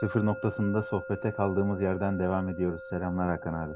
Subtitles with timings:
[0.00, 2.82] Sıfır noktasında sohbete kaldığımız yerden devam ediyoruz.
[2.88, 3.74] Selamlar Hakan abi.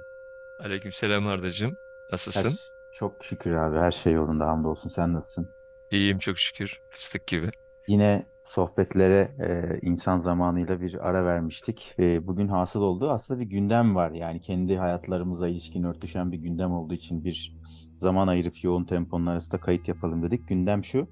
[0.60, 1.76] Aleykümselam Ardacığım.
[2.12, 2.50] Nasılsın?
[2.50, 2.58] Her,
[2.92, 4.88] çok şükür abi her şey yolunda hamdolsun.
[4.88, 5.48] Sen nasılsın?
[5.90, 6.80] İyiyim çok şükür.
[6.90, 7.50] Fıstık gibi.
[7.86, 11.94] Yine sohbetlere e, insan zamanıyla bir ara vermiştik.
[11.98, 13.10] Ve bugün hasıl oldu.
[13.10, 14.10] Aslında bir gündem var.
[14.10, 17.56] Yani kendi hayatlarımıza ilişkin örtüşen bir gündem olduğu için bir
[17.96, 20.48] zaman ayırıp yoğun temponun arasında kayıt yapalım dedik.
[20.48, 21.08] Gündem şu.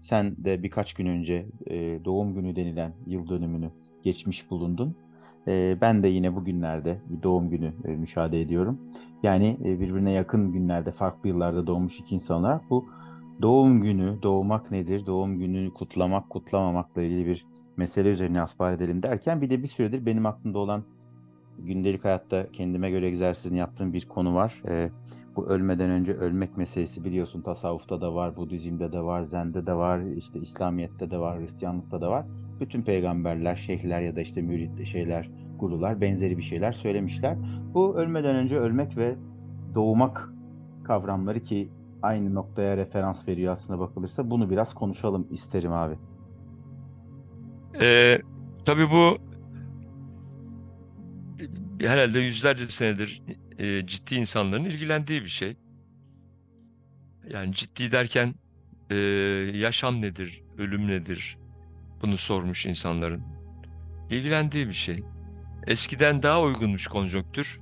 [0.00, 3.70] Sen de birkaç gün önce e, doğum günü denilen yıl dönümünü
[4.02, 4.96] geçmiş bulundun.
[5.48, 8.80] E, ben de yine bugünlerde bir doğum günü e, müşahede ediyorum.
[9.22, 12.60] Yani e, birbirine yakın günlerde, farklı yıllarda doğmuş iki insanlar.
[12.70, 12.86] Bu
[13.42, 19.40] doğum günü, doğmak nedir, doğum gününü kutlamak, kutlamamakla ilgili bir mesele üzerine asbal edelim derken
[19.40, 20.84] bir de bir süredir benim aklımda olan
[21.66, 24.62] gündelik hayatta kendime göre egzersizini yaptığım bir konu var.
[24.68, 24.90] E,
[25.36, 30.00] bu ölmeden önce ölmek meselesi biliyorsun tasavvufta da var, Budizm'de de var, Zen'de de var,
[30.00, 32.26] işte İslamiyet'te de var, Hristiyanlıkta da var.
[32.60, 37.36] Bütün peygamberler, şeyhler ya da işte mürit şeyler, gurular benzeri bir şeyler söylemişler.
[37.74, 39.14] Bu ölmeden önce ölmek ve
[39.74, 40.28] doğmak
[40.84, 41.68] kavramları ki
[42.02, 45.94] aynı noktaya referans veriyor aslında bakılırsa bunu biraz konuşalım isterim abi.
[47.80, 48.18] Ee,
[48.64, 49.31] tabii bu
[51.88, 53.22] herhalde yüzlerce senedir
[53.58, 55.56] e, ciddi insanların ilgilendiği bir şey.
[57.28, 58.34] Yani ciddi derken
[58.90, 58.96] e,
[59.54, 61.36] yaşam nedir, ölüm nedir
[62.02, 63.22] bunu sormuş insanların.
[64.10, 65.02] İlgilendiği bir şey.
[65.66, 67.60] Eskiden daha uygunmuş konjonktür.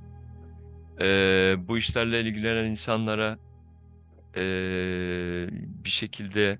[1.01, 3.37] Ee, bu işlerle ilgilenen insanlara
[4.35, 4.43] e,
[5.83, 6.59] bir şekilde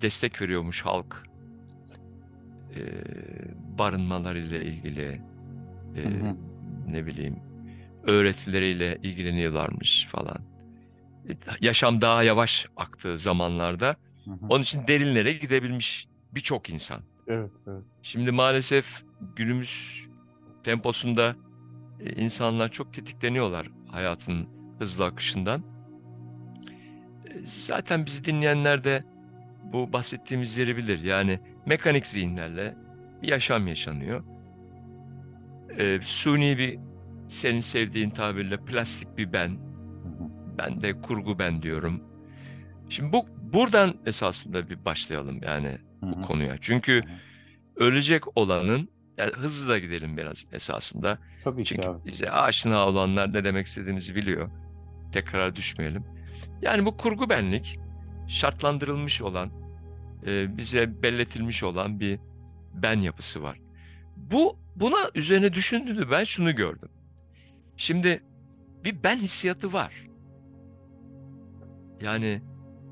[0.00, 1.22] destek veriyormuş halk.
[2.76, 2.80] E,
[3.78, 5.20] barınmalarıyla ilgili,
[5.96, 6.36] e, Hı hı.
[6.88, 7.36] ne bileyim,
[8.06, 10.38] öğretileriyle ilgileniyorlarmış falan.
[11.28, 14.38] E, Yaşam daha yavaş aktığı zamanlarda Hı hı.
[14.48, 17.00] onun için derinlere gidebilmiş birçok insan.
[17.28, 17.82] Evet, evet.
[18.02, 19.02] Şimdi maalesef
[19.36, 20.06] günümüz
[20.64, 21.36] temposunda
[22.00, 25.62] e, insanlar çok tetikleniyorlar hayatın hızlı akışından.
[27.26, 29.04] E, Zaten bizi dinleyenler de
[29.72, 31.02] bu bahsettiğimiz yeri bilir.
[31.02, 32.76] Yani mekanik zihinlerle
[33.22, 34.24] bir yaşam yaşanıyor.
[35.78, 36.78] E, suni bir
[37.28, 39.58] senin sevdiğin tabirle plastik bir ben.
[40.58, 42.02] Ben de kurgu ben diyorum.
[42.88, 46.56] Şimdi bu buradan esasında bir başlayalım yani bu konuya.
[46.60, 47.02] Çünkü
[47.76, 51.18] ölecek olanın yani hızlı da gidelim biraz esasında.
[51.44, 52.04] Tabii ki Çünkü abi.
[52.06, 54.50] bize aşina olanlar ne demek istediğimizi biliyor.
[55.12, 56.04] Tekrar düşmeyelim.
[56.62, 57.78] Yani bu kurgu benlik
[58.28, 59.50] şartlandırılmış olan,
[60.26, 62.18] e, bize belletilmiş olan bir
[62.74, 63.60] ben yapısı var.
[64.16, 66.88] Bu buna üzerine düşündüğümde ben şunu gördüm.
[67.76, 68.22] Şimdi
[68.84, 70.06] bir ben hissiyatı var.
[72.00, 72.42] Yani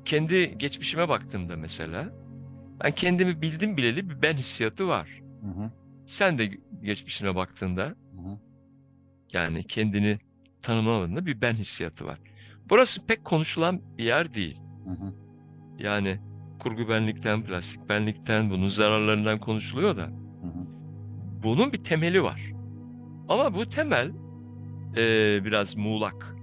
[0.05, 2.09] kendi geçmişime baktığımda mesela
[2.83, 5.21] ben kendimi bildim bileli bir ben hissiyatı var.
[5.41, 5.71] Hı hı.
[6.05, 6.51] Sen de
[6.81, 8.39] geçmişine baktığında Hı hı.
[9.33, 10.19] yani kendini
[10.61, 12.19] tanımlamadığında bir ben hissiyatı var.
[12.69, 14.59] Burası pek konuşulan bir yer değil.
[14.85, 15.13] Hı hı.
[15.79, 16.19] Yani
[16.59, 20.22] kurgu benlikten, plastik benlikten, bunun zararlarından konuşuluyor da.
[21.43, 22.51] Bunun bir temeli var.
[23.29, 24.11] Ama bu temel
[24.97, 26.35] eee, biraz muğlak.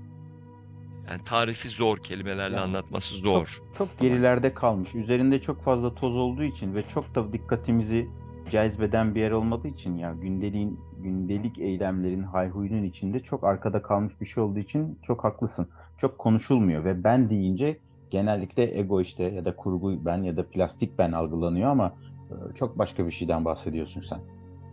[1.10, 3.60] Yani tarifi zor, kelimelerle Yani anlatması çok zor.
[3.78, 4.10] çok Kolay.
[4.10, 4.94] gerilerde kalmış.
[4.94, 8.08] Üzerinde çok fazla toz olduğu için ve çok da dikkatimizi
[8.50, 14.26] cezbeden bir yer olmadığı için ya gündeliğin gündelik eylemlerin hayhuyunun içinde çok arkada kalmış bir
[14.26, 15.68] şey olduğu için çok haklısın.
[15.98, 17.78] Çok konuşulmuyor ve ben deyince
[18.10, 21.94] genellikle ego işte ya da kurgu ben ya da plastik ben algılanıyor ama
[22.30, 24.20] e, çok başka bir şeyden bahsediyorsun sen.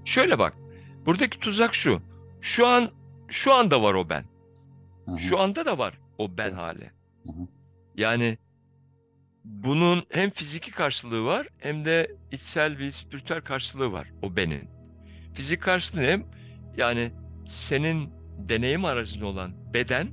[0.07, 0.53] Şöyle bak.
[1.05, 2.01] Buradaki tuzak şu.
[2.41, 2.89] Şu an
[3.29, 4.25] şu anda var o ben.
[5.17, 6.91] Şu anda da var o ben hali.
[7.95, 8.37] Yani
[9.43, 14.69] bunun hem fiziki karşılığı var hem de içsel bir spiritüel karşılığı var o benin.
[15.33, 16.25] Fizik karşılığı ne?
[16.77, 17.11] Yani
[17.47, 20.07] senin deneyim aracın olan beden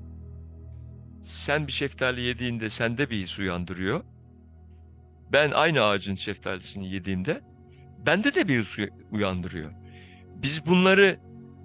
[1.22, 4.04] sen bir şeftali yediğinde sende bir his uyandırıyor.
[5.32, 7.40] Ben aynı ağacın şeftalisini yediğimde
[8.06, 9.83] bende de bir his uy- uyandırıyor.
[10.42, 11.20] Biz bunları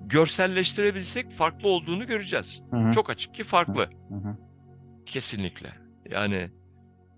[0.06, 2.64] görselleştirebilsek farklı olduğunu göreceğiz.
[2.72, 2.92] Hı hı.
[2.92, 3.90] Çok açık ki farklı.
[4.10, 4.38] Hı hı.
[5.06, 5.70] Kesinlikle.
[6.10, 6.50] Yani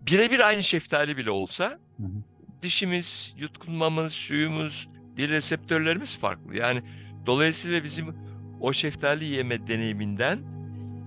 [0.01, 2.23] birebir aynı şeftali bile olsa Hı hı.
[2.61, 6.55] dişimiz, yutkunmamız, şuyumuz, dil reseptörlerimiz farklı.
[6.55, 6.83] Yani
[7.25, 8.15] dolayısıyla bizim
[8.59, 10.39] o şeftali yeme deneyiminden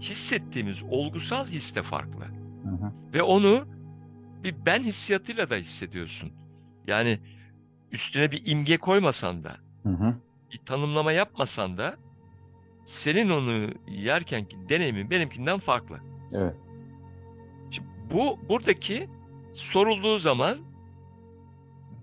[0.01, 2.25] hissettiğimiz olgusal his de farklı.
[2.63, 2.93] Hı hı.
[3.15, 3.69] Ve onu
[4.45, 6.33] bir ben hissiyatıyla da hissediyorsun.
[6.87, 7.19] Yani
[7.93, 10.15] üstüne bir imge koymasan da, Hı hı.
[10.55, 11.97] Bir tanımlama yapmasan da
[12.85, 16.01] senin onu yerkenki deneyimin benimkinden farklı.
[16.33, 16.57] Evet.
[17.71, 19.09] Şimdi bu buradaki
[19.53, 20.59] sorulduğu zaman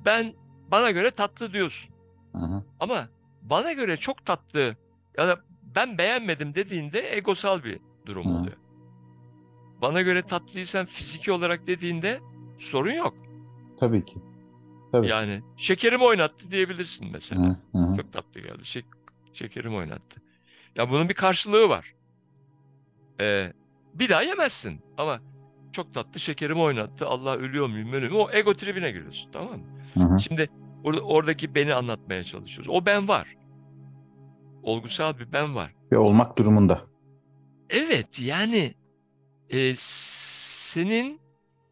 [0.06, 0.33] ben
[0.71, 1.95] bana göre tatlı diyorsun.
[2.31, 2.63] Hı hı.
[2.80, 3.09] Ama
[3.42, 4.75] bana göre çok tatlı
[5.18, 5.39] ya da
[5.75, 8.30] ben beğenmedim dediğinde egosal bir durum Hı.
[8.30, 8.57] oluyor.
[9.81, 12.19] Bana göre tatlıysan fiziki olarak dediğinde
[12.57, 13.13] sorun yok.
[13.80, 14.18] Tabii ki.
[14.91, 15.07] Tabii.
[15.07, 17.41] Yani şekerimi oynattı diyebilirsin mesela.
[17.41, 17.97] Hı hı.
[17.97, 18.65] Çok tatlı geldi.
[18.65, 18.85] Şek
[19.33, 20.21] şekerimi oynattı.
[20.75, 21.93] Ya bunun bir karşılığı var.
[23.21, 23.53] Ee,
[23.93, 25.19] bir daha yemezsin ama
[25.71, 27.07] çok tatlı şekerimi oynattı.
[27.07, 28.27] Allah ölüyor muyum ölüyor muyum?
[28.27, 29.65] O ego tribine giriyorsun tamam mı?
[29.93, 30.19] Hı hı.
[30.19, 30.49] Şimdi
[30.83, 32.69] orada, oradaki beni anlatmaya çalışıyoruz.
[32.75, 33.35] O ben var.
[34.63, 35.73] Olgusal bir ben var.
[35.91, 36.81] Ve olmak durumunda.
[37.69, 38.73] Evet yani
[39.49, 41.21] e, senin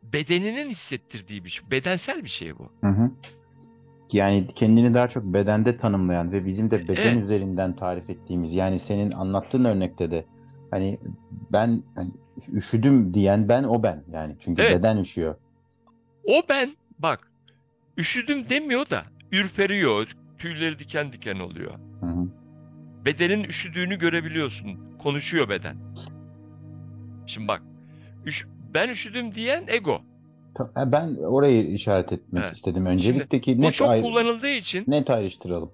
[0.03, 1.71] bedeninin hissettirdiği bir şey.
[1.71, 2.71] Bedensel bir şey bu.
[2.81, 3.11] Hı hı.
[4.11, 7.23] Yani kendini daha çok bedende tanımlayan ve bizim de beden Evet.
[7.23, 10.25] üzerinden tarif ettiğimiz yani senin anlattığın örnekte de
[10.71, 10.99] hani
[11.51, 12.11] ben hani
[12.53, 14.79] üşüdüm diyen ben o ben yani çünkü Evet.
[14.79, 15.35] beden üşüyor.
[16.23, 17.31] O ben bak
[17.97, 20.15] üşüdüm demiyor da ürperiyor.
[20.37, 21.73] Tüyleri diken diken oluyor.
[21.99, 22.27] Hı hı.
[23.05, 24.79] Bedenin üşüdüğünü görebiliyorsun.
[25.03, 25.77] Konuşuyor beden.
[27.25, 27.61] Şimdi bak
[28.25, 30.01] üş, ben üşüdüm diyen ego.
[30.75, 32.55] Ha, Ben orayı işaret etmek Evet.
[32.55, 32.85] istedim.
[32.85, 35.71] Öncelikteki Bu net çok ayrı- kullanıldığı için net ayrıştıralım.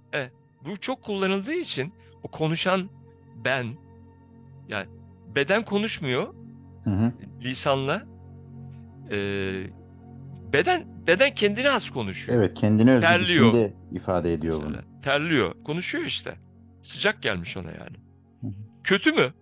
[0.66, 1.94] bu çok kullanıldığı için
[2.24, 2.90] o konuşan
[3.46, 3.66] ben
[4.70, 4.86] yani
[5.36, 6.34] beden konuşmuyor
[6.84, 7.12] Hı hı.
[7.42, 8.04] lisanla
[9.12, 9.64] Ee,
[10.54, 12.38] beden beden kendine has konuşuyor.
[12.40, 13.48] Evet, kendine özgü Terliyor.
[13.54, 14.66] biçimde ifade ediyor bunu.
[14.70, 14.84] Mesela.
[15.04, 15.64] Terliyor.
[15.64, 16.36] Konuşuyor işte.
[16.82, 17.98] Sıcak gelmiş ona yani.
[18.42, 18.52] Hı hı.
[18.84, 19.34] Kötü mü?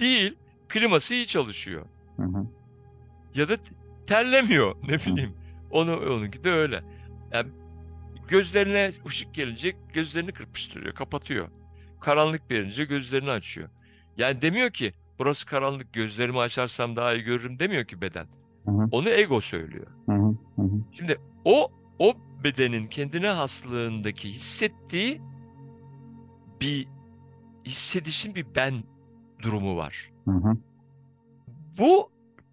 [0.00, 0.34] Değil.
[0.68, 1.86] Kliması iyi çalışıyor.
[2.16, 2.46] Hı hı.
[3.34, 3.56] Ya da
[4.06, 4.76] terlemiyor.
[4.88, 5.34] Ne bileyim.
[5.70, 6.82] Onu onunki de öyle.
[7.32, 7.50] Yani
[8.28, 11.48] gözlerine ışık gelince gözlerini kırpıştırıyor, kapatıyor.
[12.00, 13.68] Karanlık verince gözlerini açıyor.
[14.16, 18.26] Yani demiyor ki burası karanlık gözlerimi açarsam daha iyi görürüm demiyor ki beden.
[18.64, 18.88] Hı hı.
[18.90, 19.86] Onu ego söylüyor.
[20.06, 20.34] Hı hı.
[20.92, 22.14] Şimdi o o
[22.44, 25.20] bedenin kendine haslığındaki hissettiği
[26.60, 26.88] bir
[27.66, 28.84] hissedişin bir ben
[29.42, 30.10] durumu var.
[30.24, 30.56] Hı hı.
[31.78, 32.11] Bu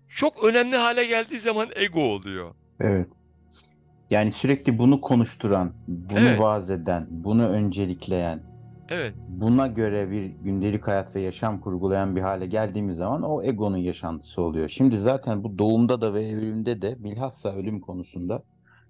[0.09, 2.55] çok önemli hale geldiği zaman ego oluyor.
[2.79, 3.07] Evet.
[4.09, 6.39] Yani sürekli bunu konuşturan, bunu Evet.
[6.39, 8.49] vaaz eden, bunu öncelikleyen,
[8.91, 13.77] Evet, buna göre bir gündelik hayat ve yaşam kurgulayan bir hale geldiğimiz zaman o egonun
[13.77, 14.69] yaşantısı oluyor.
[14.69, 18.43] Şimdi zaten bu doğumda da ve ölümde de bilhassa ölüm konusunda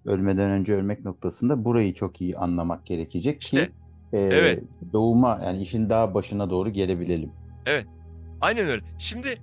[0.05, 3.71] ölmeden önce ölmek noktasında burayı çok iyi anlamak gerekecek İşte, ki
[4.13, 4.63] e, evet.
[4.93, 7.31] doğuma yani işin daha başına doğru gelebilelim.
[8.41, 8.83] aynen öyle.
[8.97, 9.37] Şimdi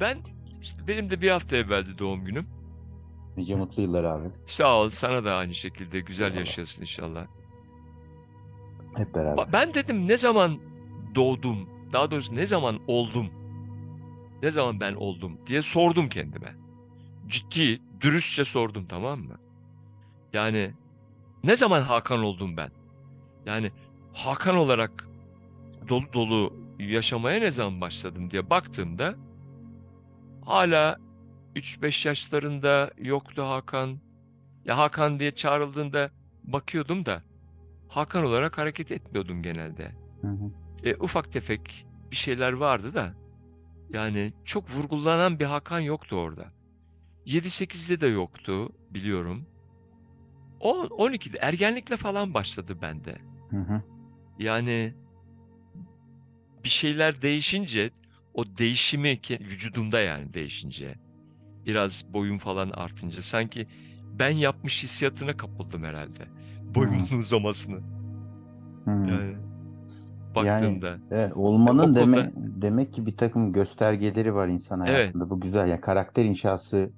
[0.00, 0.18] ben
[0.62, 2.46] işte benim de bir hafta evveldi doğum günüm.
[3.36, 4.28] Nice mutlu yıllar abi.
[4.46, 6.38] Sağ ol, sana da aynı şekilde güzel Eyvallah.
[6.38, 7.26] yaşasın inşallah.
[8.96, 9.52] Hep beraber.
[9.52, 10.58] Ben dedim ne zaman
[11.14, 13.26] doğdum, daha doğrusu ne zaman oldum,
[14.42, 16.54] ne zaman ben oldum diye sordum kendime.
[17.28, 19.38] Ciddi, dürüstçe sordum tamam mı?
[20.32, 20.72] Yani
[21.44, 22.70] ne zaman Hakan oldum ben?
[23.46, 23.72] Yani
[24.14, 25.08] Hakan olarak
[25.88, 29.14] dolu dolu yaşamaya ne zaman başladım diye baktığımda
[30.46, 30.96] hala
[31.56, 33.98] 3-5 yaşlarında yoktu Hakan.
[34.64, 36.10] Ya Hakan diye çağrıldığında
[36.44, 37.22] bakıyordum da
[37.88, 39.92] Hakan olarak hareket etmiyordum genelde.
[40.20, 40.50] Hı hı.
[40.84, 43.14] E, ufak tefek bir şeyler vardı da
[43.90, 46.46] yani çok vurgulanan bir Hakan yoktu orada.
[47.26, 49.46] 7-8'de de yoktu biliyorum.
[50.60, 53.18] 10 12'de ergenlikle falan başladı bende.
[53.50, 53.82] Hı hı.
[54.38, 54.94] Yani
[56.64, 57.90] bir şeyler değişince
[58.36, 60.94] o değişimi ke- vücudumda yani değişince
[61.66, 63.66] biraz boyum falan artınca sanki
[64.12, 66.24] ben yapmış hissiyatına kapıldım herhalde.
[66.74, 67.80] Boyumun uzamasını
[68.84, 69.08] Hı hı.
[69.10, 69.36] yani
[70.34, 70.98] baktığımda.
[71.10, 74.88] Evet, olmanın Okulda- deme, demek ki bir takım göstergeleri var insan Evet.
[74.90, 75.30] hayatında.
[75.30, 75.68] Bu güzel.
[75.68, 76.90] Yani karakter inşası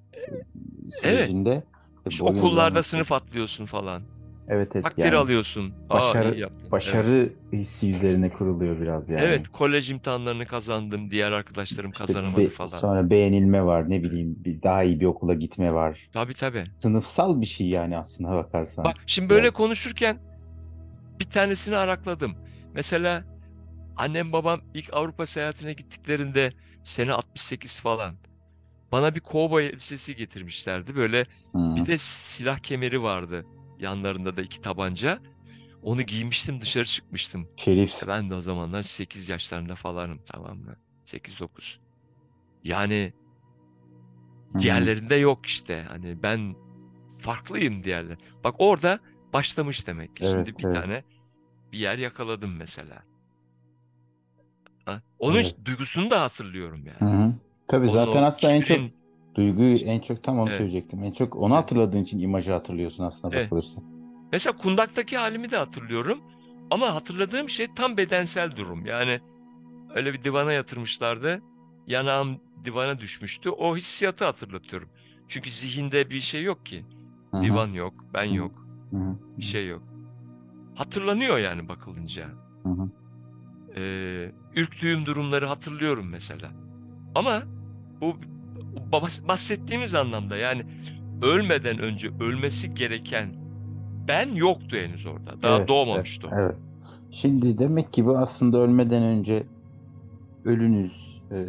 [1.02, 1.64] sürecinde
[1.96, 4.02] işte İşte okullarda sınıf atlıyorsun falan.
[4.48, 5.74] Evet evet Takdir yani alıyorsun.
[5.90, 6.58] Aa başarı- iyi yaptın.
[6.62, 6.72] Evet.
[6.72, 9.22] başarı hissi üzerine kuruluyor biraz yani.
[9.22, 11.10] Evet, kolej imtihanlarını kazandım.
[11.10, 12.78] Diğer arkadaşlarım İşte kazanamadı be- falan.
[12.78, 16.08] Sonra beğenilme var, ne bileyim, bir daha iyi bir okula gitme var.
[16.12, 16.64] Tabii tabii.
[16.76, 18.84] Sınıfsal bir şey yani aslına bakarsan.
[18.84, 19.54] Bak şimdi böyle Yani.
[19.54, 20.18] konuşurken
[21.20, 22.34] bir tanesini arakladım.
[22.74, 23.24] Mesela
[23.96, 26.52] annem babam ilk Avrupa seyahatine gittiklerinde
[26.84, 28.14] sene 68 falan.
[28.92, 30.96] Bana bir kovboy elbisesi getirmişlerdi.
[30.96, 31.20] Böyle
[31.52, 31.76] Hı.
[31.76, 33.44] bir de silah kemeri vardı.
[33.80, 35.20] Yanlarında da iki tabanca.
[35.82, 37.48] Onu giymiştim dışarı çıkmıştım.
[37.56, 37.90] Şerif.
[37.90, 40.76] İşte ben de o zamanlar 8 yaşlarında falanım tamam mı?
[41.04, 41.78] 8-9.
[42.64, 43.12] Yani
[44.52, 44.62] Hı hı.
[44.62, 45.84] diğerlerinde yok işte.
[45.88, 46.54] Hani ben
[47.18, 48.18] farklıyım diğerler.
[48.44, 49.00] Bak orada
[49.32, 50.24] başlamış demek ki.
[50.24, 50.76] Evet, Şimdi bir evet.
[50.76, 51.04] tane
[51.72, 53.02] bir yer yakaladım mesela.
[54.84, 55.02] Ha?
[55.18, 55.56] Onun Evet.
[55.64, 57.12] duygusunu da hatırlıyorum yani.
[57.24, 57.34] hı.
[57.68, 58.78] Tabii Onun zaten aslında en çok
[59.38, 60.58] duyguyu en çok tam onu Evet.
[60.58, 61.04] söyleyecektim.
[61.04, 63.46] En çok onu hatırladığın için imajı hatırlıyorsun aslında Evet.
[63.46, 63.80] bakılırsa.
[64.32, 66.20] Mesela kundaktaki halimi de hatırlıyorum.
[66.70, 68.86] Ama hatırladığım şey tam bedensel durum.
[68.86, 69.20] Yani
[69.94, 71.42] öyle bir divana yatırmışlardı.
[71.86, 73.50] Yanağım divana düşmüştü.
[73.50, 74.88] O hissiyatı hatırlatıyorum.
[75.28, 76.84] Çünkü zihinde bir şey yok ki.
[77.30, 78.52] Hı hı, Divan yok, ben yok,
[78.90, 79.82] hı hı, bir şey yok.
[80.74, 82.26] Hatırlanıyor yani bakılınca.
[82.62, 82.90] hı hı.
[83.76, 86.50] Ee, ürktüğüm durumları hatırlıyorum mesela.
[87.14, 87.42] Ama
[88.00, 88.16] bu
[89.28, 90.62] bahsettiğimiz anlamda yani
[91.22, 93.34] ölmeden önce ölmesi gereken
[94.08, 95.42] ben yoktu henüz orada.
[95.42, 96.30] Daha Evet, doğmamıştı o.
[96.34, 96.56] Evet.
[97.10, 99.46] Şimdi demek ki bu aslında ölmeden önce
[100.44, 101.46] ölünüz e,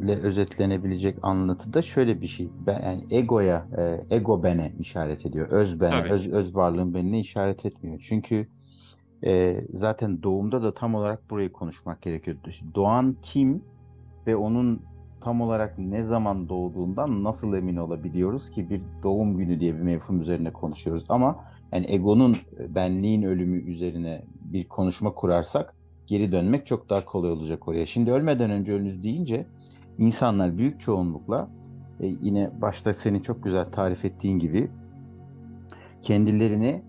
[0.00, 2.50] ile özetlenebilecek anlatıda şöyle bir şey.
[2.66, 5.48] Ben, yani egoya, e, ego bene işaret ediyor.
[5.50, 8.00] Öz bene, Tabii öz, öz varlığın benine işaret etmiyor.
[8.02, 8.48] Çünkü
[9.24, 12.36] e, zaten doğumda da tam olarak burayı konuşmak gerekiyor.
[12.74, 13.64] Doğan kim
[14.26, 14.82] ve onun
[15.24, 20.20] tam olarak ne zaman doğduğundan nasıl emin olabiliyoruz ki bir doğum günü diye bir mevhum
[20.20, 21.04] üzerine konuşuyoruz.
[21.08, 22.36] Ama yani egonun,
[22.68, 25.74] benliğin ölümü üzerine bir konuşma kurarsak
[26.06, 27.86] geri dönmek çok daha kolay olacak oraya.
[27.86, 29.46] Şimdi ölmeden önce ölünüz deyince
[29.98, 31.48] insanlar büyük çoğunlukla
[32.00, 34.70] e, yine başta senin çok güzel tarif ettiğin gibi
[36.02, 36.82] kendilerini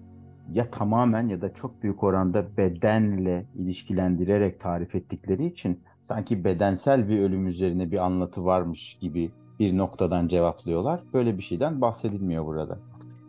[0.53, 7.19] ya tamamen ya da çok büyük oranda bedenle ilişkilendirerek tarif ettikleri için sanki bedensel bir
[7.19, 10.99] ölüm üzerine bir anlatı varmış gibi bir noktadan cevaplıyorlar.
[11.13, 12.79] Böyle bir şeyden bahsedilmiyor burada.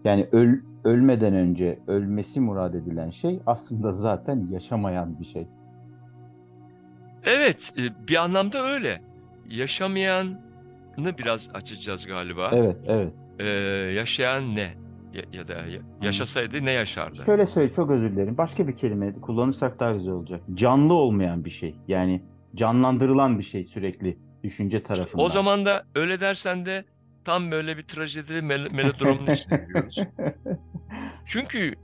[0.05, 0.55] Yani öl,
[0.85, 5.47] ölmeden önce ölmesi murad edilen şey aslında zaten yaşamayan bir şey.
[7.25, 9.01] Evet, e, bir anlamda öyle.
[9.51, 10.39] Yaşamayanı
[11.19, 12.51] biraz açacağız galiba.
[12.53, 13.13] Evet, evet.
[13.39, 13.47] Ee,
[13.95, 14.75] yaşayan ne?
[15.15, 17.17] Ya, ya da ya- yaşasaydı ne yaşardı?
[17.27, 18.39] Şöyle söyle, çok özür dilerim.
[18.39, 20.41] Başka bir kelime kullanırsak daha güzel olacak.
[20.55, 21.75] Canlı olmayan bir şey.
[21.89, 22.23] Yani
[22.55, 25.25] canlandırılan bir şey sürekli düşünce tarafından.
[25.25, 26.85] O zaman da öyle dersen de
[27.25, 29.99] tam böyle bir trajedi mel- melodromun içine giriyoruz.
[31.27, 31.75] Çünkü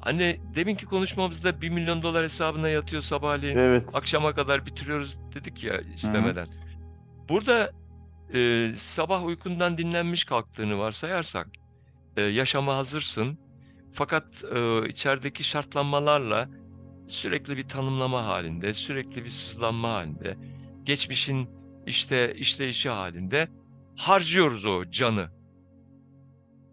[0.00, 3.56] hani deminki konuşmamızda 1 milyon dolar hesabına yatıyor sabahleyin.
[3.56, 3.84] Evet.
[3.94, 6.48] Akşama kadar bitiriyoruz dedik ya istemeden.
[7.28, 7.70] Burada
[8.34, 11.48] e, sabah uykundan dinlenmiş kalktığını varsayarsak
[12.16, 13.38] e, yaşama hazırsın.
[13.92, 16.48] Fakat e, içerideki şartlanmalarla
[17.08, 20.36] sürekli bir tanımlama halinde, sürekli bir sızlanma halinde,
[20.84, 21.48] geçmişin
[21.86, 23.48] işte işleyişi halinde
[23.96, 25.30] harcıyoruz o canı.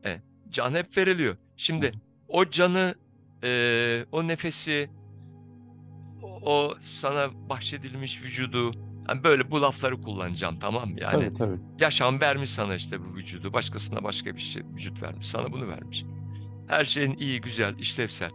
[0.06, 1.38] E, can hep veriliyor.
[1.58, 1.92] Şimdi
[2.28, 2.96] o canı,
[3.44, 4.90] e, o nefesi,
[6.42, 8.72] o, sana bahşedilmiş vücudu,
[9.10, 11.00] yani böyle bu lafları kullanacağım tamam mı?
[11.00, 11.60] Yani Tabii tabii.
[11.80, 16.06] yaşam vermiş sana işte bu vücudu, başkasına başka bir şey vücut vermiş, sana bunu vermiş.
[16.68, 18.32] Her şeyin iyi, güzel, işlevsel.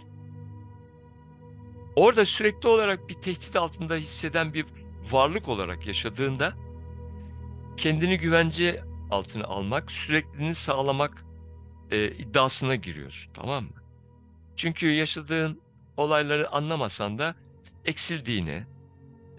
[1.96, 4.66] Orada sürekli olarak bir tehdit altında hisseden bir
[5.10, 6.54] varlık olarak yaşadığında
[7.76, 11.24] kendini güvence altına almak, sürekliliğini sağlamak
[11.90, 13.82] e, iddiasına giriyorsun, tamam mı?
[14.56, 15.60] Çünkü yaşadığın
[15.96, 17.34] olayları anlamasan da
[17.84, 18.64] eksildiğini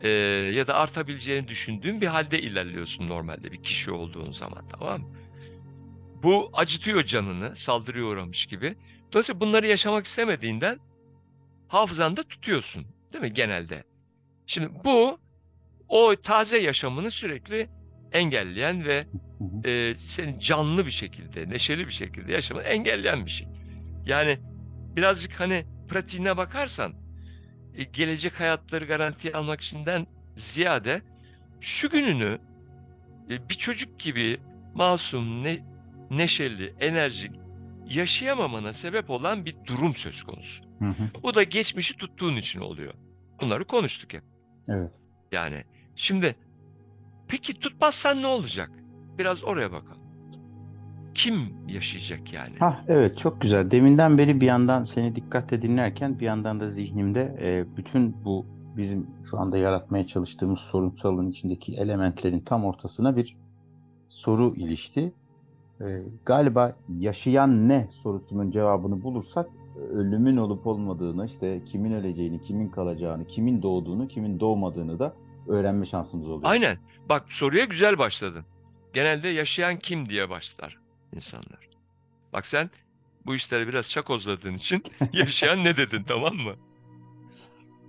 [0.02, 0.10] e,
[0.54, 5.08] ya da artabileceğini düşündüğün bir halde ilerliyorsun normalde bir kişi olduğun zaman, tamam mı?
[6.24, 8.76] Bu acıtıyor canını, saldırıya uğramış gibi.
[9.12, 10.80] Dolayısıyla bunları yaşamak istemediğinden
[11.68, 13.84] hafızanda tutuyorsun, değil mi genelde?
[14.46, 15.20] Şimdi bu
[15.90, 17.70] o taze yaşamını sürekli
[18.12, 19.08] engelleyen ve
[19.66, 23.48] e, senin canlı bir şekilde, neşeli bir şekilde yaşamanı engelleyen bir şey.
[24.06, 24.40] Yani
[24.96, 26.94] birazcık hani pratiğine bakarsan
[27.76, 31.02] e, gelecek hayatları garantiye almak içinden ziyade
[31.62, 32.40] şu gününü
[33.30, 34.40] e, bir çocuk gibi
[34.74, 35.66] masum, ne,
[36.12, 37.32] neşeli, enerjik
[37.90, 40.67] yaşayamamana sebep olan bir durum söz konusu.
[40.80, 41.10] Hı hı.
[41.24, 42.94] Bu da geçmişi tuttuğun için oluyor.
[43.42, 44.24] Bunları konuştuk hep.
[44.70, 44.92] Evet.
[45.32, 45.64] Yani
[45.96, 46.36] şimdi
[47.28, 48.72] peki tutmazsan ne olacak?
[49.18, 50.02] Biraz oraya bakalım.
[51.14, 52.56] Kim yaşayacak yani?
[52.60, 53.72] Hah evet çok güzel.
[53.72, 58.46] Deminden beri bir yandan seni dikkatle dinlerken bir yandan da zihnimde e, bütün bu
[58.78, 63.38] bizim şu anda yaratmaya çalıştığımız sorunsalın içindeki elementlerin tam ortasına bir
[64.08, 65.14] soru ilişti.
[65.82, 73.28] E, galiba yaşayan ne sorusunun cevabını bulursak ölümün olup olmadığını, işte kimin öleceğini, kimin kalacağını,
[73.28, 75.16] kimin doğduğunu, kimin doğmadığını da
[75.48, 76.52] öğrenme şansımız oluyor.
[76.52, 76.78] Aynen.
[77.10, 78.46] Bak soruya güzel başladın.
[78.94, 80.80] Genelde yaşayan kim diye başlar
[81.16, 81.70] insanlar.
[82.34, 82.70] Bak sen
[83.26, 86.54] bu işleri biraz çakozladığın için yaşayan ne dedin tamam mı?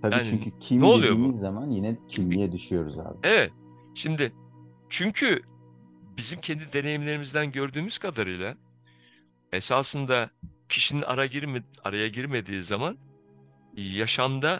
[0.01, 1.17] Tabii yani çünkü kim ne oluyor bu?
[1.17, 3.17] dediğimiz zaman yine kimliğe düşüyoruz abi.
[3.23, 3.51] Evet.
[3.95, 4.33] Şimdi
[4.89, 5.41] çünkü
[6.17, 8.55] bizim kendi deneyimlerimizden gördüğümüz kadarıyla
[9.53, 10.29] esasında
[10.69, 12.97] kişinin ara girme, araya girmediği zaman
[13.75, 14.59] yaşamda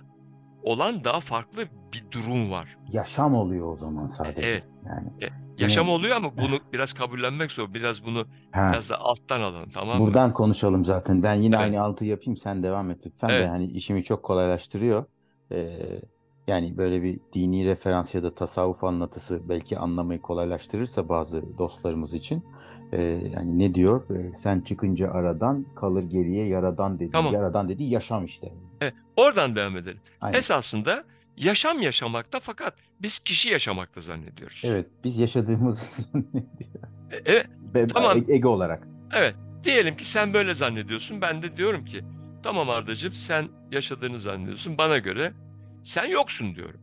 [0.64, 2.78] olan daha farklı bir durum var.
[2.88, 4.48] Yaşam oluyor o zaman sadece.
[4.48, 4.64] Evet.
[4.86, 7.74] Yani E, Yaşam oluyor ama bunu biraz kabullenmek zor.
[7.74, 10.06] Biraz bunu Ha, biraz da alttan alalım tamam mı?
[10.06, 11.24] buradan konuşalım zaten.
[11.24, 11.66] Ben yine Evet.
[11.66, 13.50] aynı altı yapayım sen devam et lütfen de Evet.
[13.50, 15.06] hani işimi çok kolaylaştırıyor.
[15.52, 16.02] Ee,
[16.50, 22.44] yani böyle bir dini referans ya da tasavvuf anlatısı belki anlamayı kolaylaştırırsa bazı dostlarımız için.
[22.92, 23.02] Ee,
[23.36, 24.04] yani ne diyor?
[24.10, 27.12] Ee, sen çıkınca aradan kalır geriye yaradan dedi.
[27.12, 27.34] Tamam.
[27.34, 28.54] Yaradan dedi yaşam işte.
[28.82, 30.00] Evet, oradan devam edelim.
[30.22, 30.38] Aynen.
[30.38, 31.04] Esasında
[31.38, 34.62] yaşam yaşamakta fakat biz kişi yaşamakta zannediyoruz.
[34.66, 37.00] Evet biz yaşadığımızı zannediyoruz.
[37.12, 38.18] E, Evet, Be- Tamam.
[38.18, 38.88] e- Ego olarak.
[39.14, 39.36] evet.
[39.66, 41.22] Diyelim ki sen böyle zannediyorsun.
[41.22, 42.04] Ben de diyorum ki
[42.44, 44.78] tamam Ardacığım sen yaşadığını zannediyorsun.
[44.78, 45.34] Bana göre
[45.84, 46.82] sen yoksun diyorum.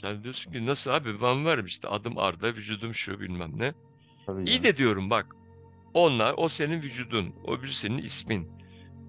[0.00, 3.72] Sen diyorsun ki nasıl abi ben varım işte adım Arda vücudum şu bilmem ne.
[4.26, 4.62] Tabii İyi canım.
[4.64, 5.36] de diyorum bak
[5.94, 8.48] onlar o senin vücudun, öbürü senin ismin,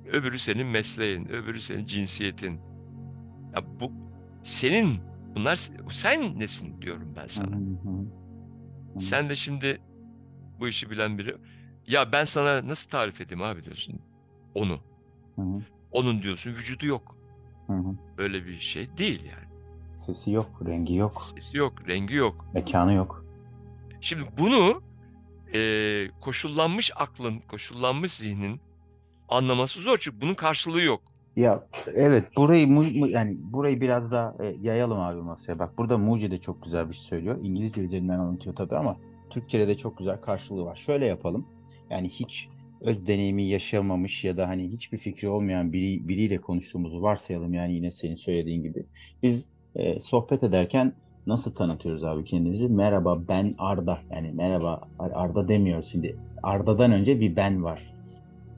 [0.06, 2.60] öbürü senin mesleğin, öbürü senin cinsiyetin.
[3.56, 3.92] Ya bu
[4.44, 5.00] senin
[5.36, 5.56] bunlar
[5.90, 7.56] sen nesin diyorum ben sana.
[9.00, 9.82] Sen de şimdi
[10.60, 11.38] bu işi bilen biri.
[11.88, 14.00] Ya ben sana nasıl tarif edeyim abi diyorsun
[14.56, 14.80] onu.
[15.92, 17.19] Onun diyorsun vücudu yok.
[17.70, 17.96] Hı hı.
[18.18, 19.50] Öyle bir şey değil yani.
[19.98, 22.46] Sesi yok, rengi yok, Sesi yok, rengi yok.
[22.54, 23.26] mekanı yok.
[24.02, 24.82] Şimdi bunu
[25.54, 28.60] eee, koşullanmış aklın, koşullanmış zihnin
[29.30, 31.02] anlaması zor çünkü bunun karşılığı yok.
[31.36, 32.68] Ya evet burayı
[33.10, 35.60] yani burayı biraz daha e, yayalım abi masaya.
[35.60, 37.38] Bak burada Muci de çok güzel bir şey söylüyor.
[37.42, 38.98] İngilizce üzerinden anlatıyor tabii ama
[39.30, 40.76] Türkçe'de de çok güzel karşılığı var.
[40.76, 41.46] Şöyle yapalım.
[41.90, 42.50] Yani hiç
[42.82, 47.92] öz deneyimi yaşamamış ya da hani hiçbir fikri olmayan biri, biriyle konuştuğumuzu varsayalım yani yine
[47.92, 48.86] senin söylediğin gibi.
[49.24, 49.46] Biz
[49.76, 50.94] e, sohbet ederken
[51.28, 52.70] nasıl tanıtıyoruz abi kendimizi?
[52.70, 54.00] Merhaba ben Arda.
[54.12, 56.16] Yani merhaba Ar- Arda demiyoruz şimdi.
[56.44, 57.84] Arda'dan önce bir ben var.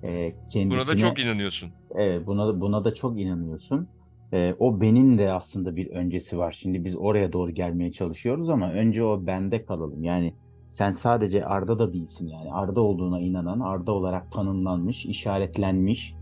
[0.03, 1.71] E, Buna da kendisine çok inanıyorsun.
[1.95, 3.87] Evet, buna buna da çok inanıyorsun.
[4.33, 6.57] Ee, o benin de aslında bir öncesi var.
[6.59, 10.03] Şimdi biz oraya doğru gelmeye çalışıyoruz ama önce o bende kalalım.
[10.03, 10.33] Yani
[10.71, 12.53] sen sadece Arda da değilsin yani.
[12.53, 16.15] Arda olduğuna inanan, Arda olarak tanımlanmış, işaretlenmiş,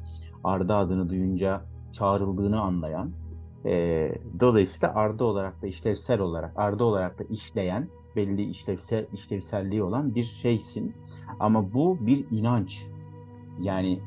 [0.44, 1.62] Arda adını duyunca
[1.94, 3.12] çağrıldığını anlayan.
[3.66, 10.16] Ee, dolayısıyla Arda olarak da işlevsel olarak, Arda olarak da işleyen, belli işlevsel işlevselliği olan
[10.16, 10.94] bir şeysin.
[11.40, 12.88] Ama bu bir inanç.
[13.62, 14.00] Yani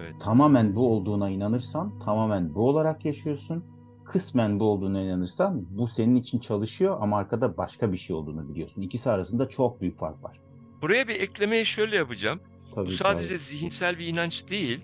[0.00, 0.14] Evet.
[0.20, 3.64] tamamen bu olduğuna inanırsan tamamen bu olarak yaşıyorsun.
[4.12, 8.82] Kısmen bu olduğuna inanırsan bu senin için çalışıyor ama arkada başka bir şey olduğunu biliyorsun.
[8.82, 10.40] İkisi arasında çok büyük fark var.
[10.82, 12.40] Buraya bir eklemeyi şöyle yapacağım.
[12.74, 13.38] Tabii Bu sadece abi.
[13.38, 14.80] zihinsel bir inanç değil.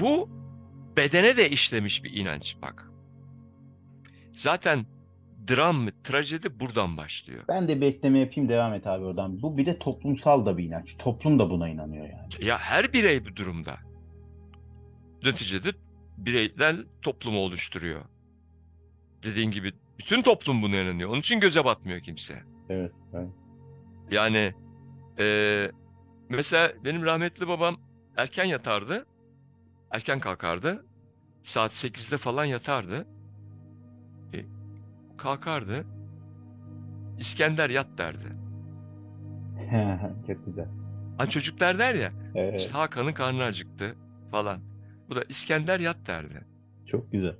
[0.00, 0.28] Bu
[0.96, 2.90] bedene de işlemiş bir inanç bak.
[4.32, 4.86] Zaten
[5.48, 7.44] dram, trajedi buradan başlıyor.
[7.48, 9.42] Ben de bir ekleme yapayım devam et abi oradan.
[9.42, 10.96] Bu bir de toplumsal da bir inanç.
[10.98, 12.46] Toplum da buna inanıyor yani.
[12.48, 13.76] Ya her birey bu durumda.
[15.24, 15.68] Neticede
[16.18, 18.00] bireyler toplumu oluşturuyor.
[19.22, 21.10] Dediğin gibi bütün toplum buna inanıyor.
[21.10, 22.42] Onun için göze batmıyor kimse.
[22.68, 22.92] Evet.
[24.10, 24.54] Yani
[25.18, 25.70] eee,
[26.28, 27.76] mesela benim rahmetli babam
[28.16, 29.06] erken yatardı.
[29.90, 30.86] Erken kalkardı.
[31.42, 33.06] Saat 8'de falan yatardı.
[34.34, 34.44] E,
[35.18, 35.86] kalkardı.
[37.18, 38.28] İskender yat derdi.
[40.26, 40.68] Çok güzel.
[41.18, 43.96] Hani çocuklar der ya Evet, işte Hakan'ın karnı acıktı
[44.30, 44.60] falan.
[45.08, 46.46] Bu da İskender yat derdi.
[46.86, 47.36] çok güzel.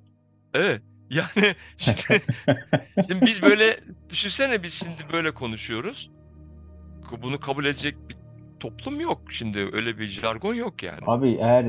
[0.55, 0.83] Evet.
[1.15, 2.23] Yani şimdi,
[3.09, 3.77] şimdi biz böyle
[4.11, 6.11] düşünsene biz şimdi böyle konuşuyoruz.
[7.23, 8.17] Bunu kabul edecek bir
[8.61, 9.23] toplum yok.
[9.29, 11.01] Şimdi öyle bir jargon yok yani.
[11.07, 11.65] Abi eğer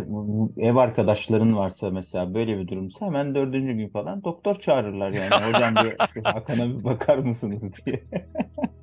[0.58, 5.30] ev arkadaşların varsa mesela böyle bir durumsa hemen dördüncü gün falan doktor çağırırlar yani.
[5.54, 8.04] Hocam bir Hakan'a bir bakar mısınız diye.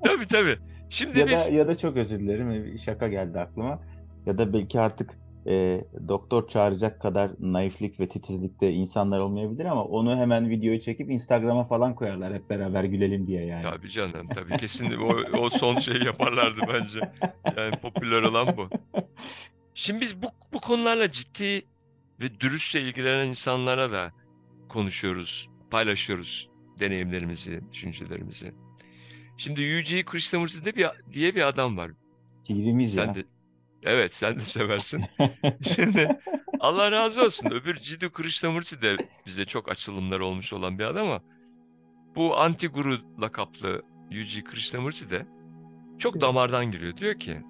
[0.05, 0.59] Tabii tabii.
[0.91, 3.81] Şimdi Ya da biz ya da çok özür dilerim bir şaka geldi aklıma.
[4.27, 10.17] Ya da belki artık e, doktor çağıracak kadar naiflik ve titizlikte insanlar olmayabilir ama onu
[10.17, 13.63] hemen videoyu çekip Instagram'a falan koyarlar hep beraber gülelim diye yani.
[13.63, 17.01] tabii canım tabii kesin o, o son şeyi yaparlardı bence.
[17.57, 18.69] Yani popüler olan bu.
[19.75, 21.67] Şimdi biz bu, bu konularla ciddi
[22.21, 24.13] ve dürüstçe ilgilenen insanlara da
[24.69, 26.49] konuşuyoruz, paylaşıyoruz
[26.81, 28.55] deneyimlerimizi, düşüncelerimizi.
[29.37, 30.75] Şimdi Yuji Krishnamurti
[31.13, 31.91] diye bir adam var.
[32.47, 33.15] Şiirimiz Sen ya.
[33.15, 33.25] de
[33.89, 35.05] evet sen de seversin.
[35.75, 36.19] Şimdi
[36.61, 37.51] Allah razı olsun.
[37.51, 38.97] Öbür Jiddu Krishnamurti de
[39.27, 41.21] bize çok açılımlar olmuş olan bir adam ama
[42.17, 45.27] bu anti guru lakaplı Yuji Krishnamurti de
[45.99, 46.97] çok damardan giriyor.
[46.97, 47.43] Diyor ki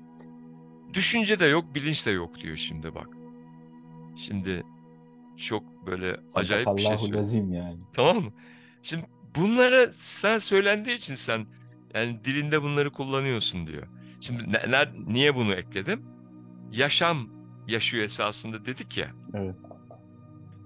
[0.94, 3.08] düşünce de yok, bilinç de yok diyor şimdi bak.
[4.16, 4.62] Şimdi
[5.36, 7.24] çok böyle acayip bir şey söylüyor.
[7.52, 7.78] yani.
[7.92, 8.32] Tamam mı?
[8.82, 9.04] Şimdi
[9.36, 11.46] bunlara sen söylendiği için sen
[11.94, 13.86] yani dilinde bunları kullanıyorsun diyor.
[14.20, 16.17] Şimdi ne- ner- niye bunu ekledim?
[16.72, 17.28] Yaşam
[17.66, 19.08] yaşıyor esasında dedik ya.
[19.34, 19.54] Evet.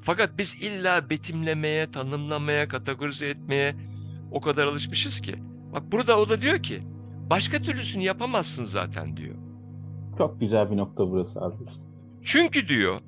[0.03, 3.77] Fakat biz illa betimlemeye, tanımlamaya, kategorize etmeye
[4.31, 5.35] o kadar alışmışız ki.
[5.73, 6.83] Bak burada o da diyor ki
[7.33, 9.35] Başka türlüsünü yapamazsın zaten diyor.
[10.19, 11.55] Çok güzel bir nokta burası abi.
[12.23, 13.01] Çünkü diyor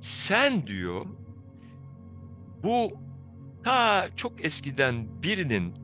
[0.00, 1.06] sen diyor
[2.62, 2.92] bu
[3.64, 5.74] ta çok eskiden birinin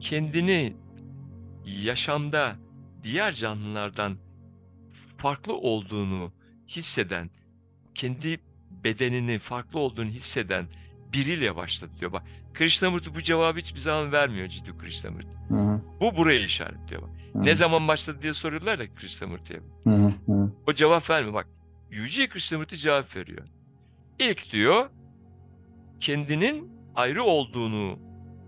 [0.00, 0.76] kendini
[1.64, 2.56] yaşamda
[3.02, 4.16] diğer canlılardan
[5.18, 6.32] farklı olduğunu
[6.68, 7.30] hisseden,
[7.94, 8.40] kendi
[8.84, 10.66] bedenini farklı olduğunu hisseden
[11.12, 12.12] biriyle başlatıyor.
[12.12, 12.22] Bak
[12.54, 15.38] Krishnamurti bu cevabı hiçbir zaman vermiyor Ciddi Krishnamurti.
[15.48, 17.10] Hı hı, Bu buraya işaretliyor bak.
[17.32, 19.60] hı Ne zaman başladı diye soruyorlar ya Krishnamurti'ye.
[19.84, 20.52] hı, hı hı.
[20.66, 21.34] O cevap vermiyor.
[21.34, 21.48] Bak
[21.90, 23.46] Yüce Krishnamurti cevap veriyor.
[24.18, 24.90] İlk diyor
[26.00, 27.98] kendinin ayrı olduğunu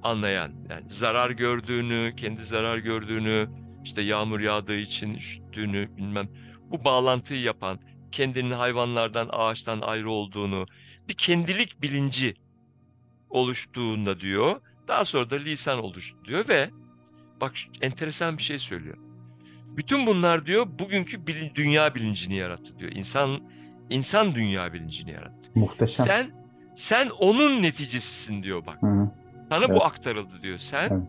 [0.02, 3.48] anlayan, yani zarar gördüğünü, kendi zarar gördüğünü,
[3.84, 6.28] işte yağmur yağdığı için üşüttüğünü bilmem
[6.70, 7.78] bu bağlantıyı yapan,
[8.12, 10.66] kendinin hayvanlardan, ağaçtan ayrı olduğunu,
[11.08, 12.34] bir kendilik bilinci
[13.30, 14.60] oluştuğunda diyor.
[14.88, 16.70] Daha sonra da lisan oluştu diyor ve
[17.40, 18.96] bak enteresan bir şey söylüyor.
[19.76, 22.92] Bütün bunlar diyor bugünkü bilin- dünya bilincini yarattı diyor.
[22.92, 23.40] İnsan
[23.90, 25.50] insan dünya bilincini yarattı.
[25.54, 26.06] Muhteşem.
[26.06, 26.30] Sen
[26.76, 28.82] sen onun neticesisin diyor bak.
[28.82, 29.10] Hı hı,
[29.48, 29.76] Sana Evet.
[29.76, 30.58] bu aktarıldı diyor.
[30.58, 31.02] Sen Evet.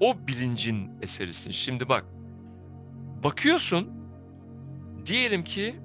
[0.00, 1.50] o bilincin eserisin.
[1.50, 2.04] Şimdi bak.
[3.24, 3.90] Bakıyorsun
[5.06, 5.76] diyelim ki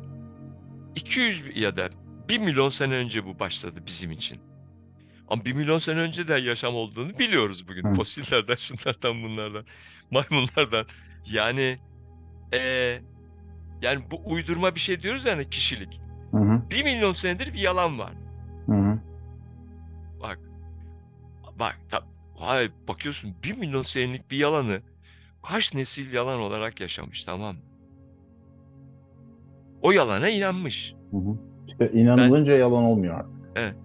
[0.95, 1.89] 200 bi- ya da
[2.29, 4.39] 1 milyon sene önce bu başladı bizim için.
[5.27, 7.83] Ama 1 milyon sene önce de yaşam olduğunu biliyoruz bugün.
[7.89, 7.93] Hı.
[7.93, 9.65] Fosillerden, şunlardan, bunlardan,
[10.11, 10.85] maymunlardan.
[11.31, 11.79] Yani
[12.53, 13.01] eee,
[13.81, 16.01] yani bu uydurma bir şey diyoruz yani kişilik.
[16.31, 18.13] hı hı, 1 milyon senedir bir yalan var.
[18.65, 18.99] hı hı.
[20.21, 20.39] Bak.
[21.59, 21.79] Bak.
[21.89, 22.03] Ta,
[22.39, 24.81] vay, bakıyorsun 1 milyon senelik bir yalanı
[25.43, 27.61] kaç nesil yalan olarak yaşamış tamam mı?
[29.81, 30.95] O yalana inanmış.
[31.11, 31.37] Hı hı.
[31.67, 33.41] İşte inanılınca yalan olmuyor artık.
[33.55, 33.75] Evet.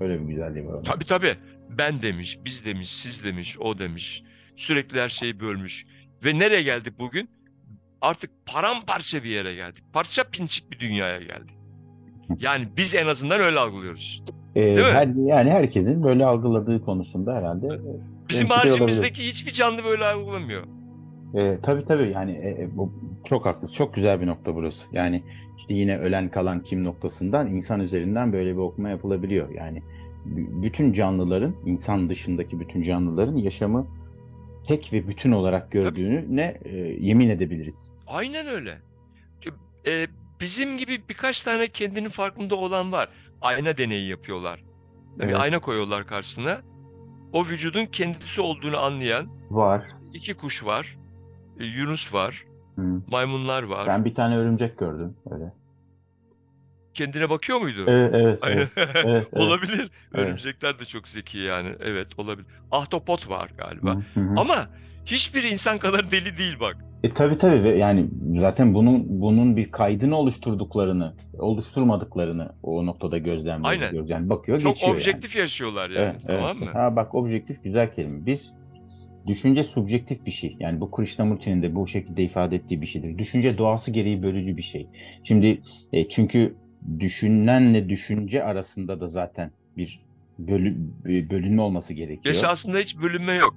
[0.00, 0.84] Öyle bir güzelliği var.
[0.84, 1.36] Tabii tabii.
[1.78, 4.22] Ben demiş, biz demiş, siz demiş, o demiş.
[4.56, 5.86] Sürekli her şeyi bölmüş.
[6.24, 7.30] Ve nereye geldik bugün?
[8.00, 9.84] Artık paramparça bir yere geldik.
[9.92, 11.56] Parça pinçik bir dünyaya geldik.
[12.40, 14.24] Yani biz en azından öyle algılıyoruz.
[14.54, 14.92] Ee, Değil mi?
[14.92, 17.68] her, yani herkesin böyle algıladığı konusunda herhalde.
[18.28, 20.62] Bizim haricimizdeki hiçbir canlı böyle algılamıyor.
[21.34, 22.92] E, tabii tabii yani e, e, bu
[23.26, 23.74] çok haklısın.
[23.74, 24.86] Çok güzel bir nokta burası.
[24.92, 25.22] Yani
[25.58, 29.50] işte yine ölen kalan kim noktasından insan üzerinden böyle bir okuma yapılabiliyor.
[29.50, 29.82] Yani
[30.62, 33.86] bütün canlıların, insan dışındaki bütün canlıların yaşamı
[34.66, 37.92] tek ve bütün olarak gördüğünü ne e, yemin edebiliriz.
[38.06, 38.78] Aynen öyle.
[39.86, 40.06] E,
[40.40, 43.08] bizim gibi birkaç tane kendinin farkında olan var.
[43.40, 44.64] Ayna deneyi yapıyorlar.
[45.20, 45.34] Evet.
[45.34, 46.62] ayna koyuyorlar karşısına.
[47.32, 49.82] O vücudun kendisi olduğunu anlayan Var.
[50.12, 50.96] iki kuş var.
[51.60, 52.45] E, Yunus var.
[52.76, 53.02] Hı.
[53.10, 53.86] Maymunlar var.
[53.86, 55.52] Ben bir tane örümcek gördüm öyle.
[56.94, 57.84] Kendine bakıyor muydu?
[57.86, 58.56] Evet, evet, Aynen.
[58.56, 59.26] evet, evet, evet.
[59.32, 59.90] olabilir.
[60.12, 61.68] Örümcekler de çok zeki yani.
[61.80, 62.46] Evet olabilir.
[62.70, 63.94] Ahtapot var galiba.
[64.14, 64.34] Hı hı.
[64.36, 64.68] Ama
[65.06, 66.76] hiçbir insan kadar deli değil bak.
[67.02, 68.08] E tabii tabii yani
[68.40, 73.82] zaten bunun bunun bir kaydını oluşturduklarını, oluşturmadıklarını o noktada gözlemliyoruz.
[73.82, 74.06] Aynen.
[74.06, 75.00] Yani bakıyor Çok geçiyor yani.
[75.00, 76.04] objektif yaşıyorlar yani.
[76.04, 76.40] Evet, evet.
[76.40, 76.70] tamam mı?
[76.72, 78.26] Ha bak objektif güzel kelime.
[78.26, 78.54] Biz
[79.26, 80.56] düşünce subjektif bir şey.
[80.60, 83.18] Yani bu Krishnamurti'nin de bu şekilde ifade ettiği bir şeydir.
[83.18, 84.88] Düşünce doğası gereği bölücü bir şey.
[85.22, 85.62] Şimdi
[85.92, 86.56] e, çünkü
[87.00, 90.00] düşünenle düşünce arasında da zaten bir
[90.38, 92.34] bölü, bir bölünme olması gerekiyor.
[92.34, 93.56] Esasında hiç bölünme yok.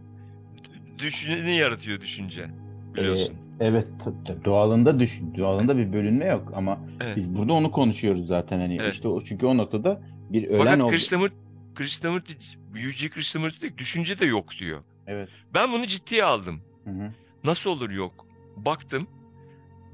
[1.00, 2.48] Düşüneni yaratıyor düşünce.
[2.96, 3.36] Biliyorsun.
[3.60, 7.18] Evet, t- t- doğalında düşün, doğalında bir bölünme yok ama Evet.
[7.18, 8.94] biz burada onu konuşuyoruz zaten hani Evet.
[8.94, 10.92] işte o çünkü o noktada bir ölen Fakat oldu.
[10.92, 11.36] Krishnamurti,
[11.76, 12.34] Krishnamurti,
[12.76, 14.84] Yuji Krishnamurti düşünce de yok diyor.
[15.10, 15.30] Evet.
[15.54, 16.62] Ben bunu ciddiye aldım.
[16.84, 17.12] Hı hı.
[17.44, 18.26] Nasıl olur yok?
[18.56, 19.08] Baktım.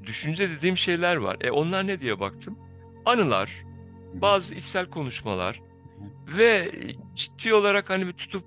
[0.02, 1.36] Düşünce dediğim şeyler var.
[1.40, 2.58] E onlar ne diye baktım?
[3.04, 3.64] Anılar,
[4.12, 4.20] Hı hı.
[4.20, 5.62] bazı içsel konuşmalar
[6.26, 6.72] ve
[7.14, 8.44] ciddi olarak hani bir tutup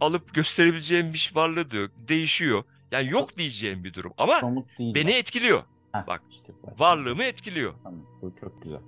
[0.00, 1.90] alıp gösterebileceğim bir şey varlığı da yok.
[2.08, 2.64] Değişiyor.
[2.92, 5.62] Yani yok diyeceğim bir durum ama beni etkiliyor.
[5.92, 6.80] Heh, bak, işte bak.
[6.80, 7.74] Varlığımı etkiliyor.
[7.82, 8.80] Tamam, bu çok güzel.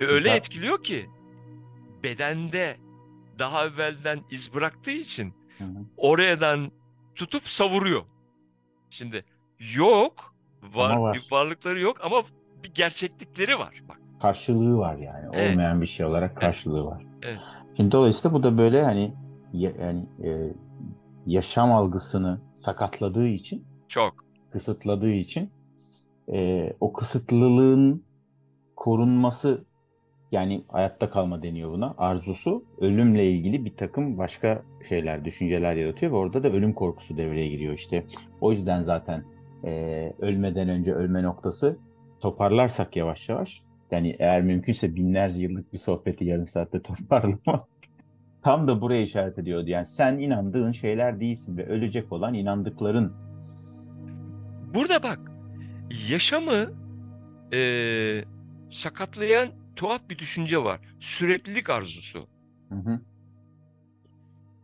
[0.00, 0.36] E öyle Güzel.
[0.36, 1.10] etkiliyor ki
[2.02, 2.76] bedende
[3.38, 5.84] daha evvelden iz bıraktığı için Hı hı.
[5.96, 6.70] oradan
[7.14, 8.02] tutup savuruyor.
[8.90, 9.24] Şimdi
[9.76, 11.14] yok, var, Ama var.
[11.16, 12.22] bir varlıkları yok ama
[12.64, 13.82] bir gerçeklikleri var.
[13.88, 14.00] Bak.
[14.22, 15.26] Karşılığı var yani.
[15.32, 15.52] Evet.
[15.52, 17.02] Olmayan bir şey olarak karşılığı var.
[17.22, 17.40] Evet.
[17.76, 19.14] Şimdi dolayısıyla bu da böyle hani
[19.52, 20.52] ya- yani e,
[21.26, 24.24] yaşam algısını sakatladığı için, Çok.
[24.52, 25.50] kısıtladığı için
[26.32, 28.04] e, o kısıtlılığın
[28.76, 29.64] korunması
[30.32, 31.94] yani hayatta kalma deniyor buna.
[31.98, 37.48] Arzusu ölümle ilgili bir takım başka şeyler, düşünceler yaratıyor ve orada da ölüm korkusu devreye
[37.48, 38.06] giriyor işte.
[38.40, 39.24] O yüzden zaten
[39.64, 41.78] e, ölmeden önce ölme noktası
[42.20, 47.66] toparlarsak yavaş yavaş yani eğer mümkünse binlerce yıllık bir sohbeti yarım saatte toparlama
[48.42, 49.68] tam da buraya işaret ediyordu.
[49.68, 53.12] Yani sen inandığın şeyler değilsin ve ölecek olan inandıkların
[54.74, 55.18] Burada bak,
[56.10, 56.72] yaşamı
[57.52, 58.24] eee,
[58.68, 60.80] sakatlayan tuhaf bir düşünce var.
[61.00, 62.28] Süreklilik arzusu.
[62.68, 63.00] Hı hı.